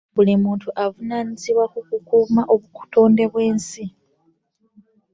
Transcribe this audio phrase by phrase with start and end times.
[0.15, 3.83] Buli muntu avunaanyizibwa ku kukuuma obutonde bw'ensi.